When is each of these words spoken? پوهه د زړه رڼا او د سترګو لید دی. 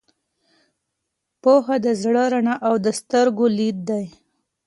پوهه 1.41 1.75
د 1.85 1.87
زړه 2.01 2.23
رڼا 2.33 2.55
او 2.67 2.73
د 2.85 2.87
سترګو 2.99 3.45
لید 3.57 3.77
دی. 3.89 4.05